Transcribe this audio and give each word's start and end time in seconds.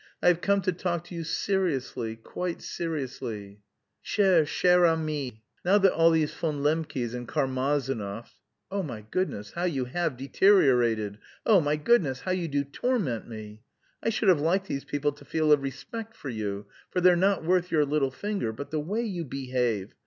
I 0.19 0.29
have 0.29 0.41
come 0.41 0.61
to 0.63 0.71
talk 0.71 1.03
to 1.05 1.13
you 1.15 1.23
seriously, 1.23 2.15
quite 2.15 2.63
seriously." 2.63 3.61
"Chère, 4.03 4.45
chère 4.47 4.91
amie!" 4.91 5.43
"Now 5.63 5.77
that 5.77 5.93
all 5.93 6.09
these 6.09 6.33
Von 6.33 6.63
Lembkes 6.63 7.13
and 7.13 7.27
Karmazinovs.... 7.27 8.31
Oh, 8.71 8.81
my 8.81 9.05
goodness, 9.11 9.51
how 9.51 9.65
you 9.65 9.85
have 9.85 10.17
deteriorated!... 10.17 11.19
Oh, 11.45 11.61
my 11.61 11.75
goodness, 11.75 12.21
how 12.21 12.31
you 12.31 12.47
do 12.47 12.63
torment 12.63 13.27
me!... 13.29 13.61
I 14.01 14.09
should 14.09 14.29
have 14.29 14.41
liked 14.41 14.65
these 14.65 14.85
people 14.85 15.11
to 15.11 15.23
feel 15.23 15.51
a 15.51 15.55
respect 15.57 16.15
for 16.15 16.29
you, 16.29 16.65
for 16.89 16.99
they're 16.99 17.15
not 17.15 17.43
worth 17.43 17.71
your 17.71 17.85
little 17.85 18.09
finger 18.09 18.51
but 18.51 18.71
the 18.71 18.79
way 18.79 19.03
you 19.03 19.23
behave!... 19.23 19.93